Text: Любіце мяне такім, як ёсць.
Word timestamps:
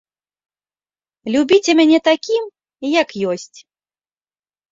Любіце 1.33 1.71
мяне 1.79 1.99
такім, 2.09 2.43
як 3.01 3.09
ёсць. 3.35 3.59